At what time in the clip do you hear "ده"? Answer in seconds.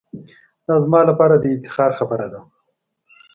2.33-2.39